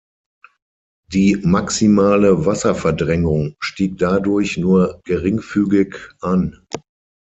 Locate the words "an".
6.21-6.65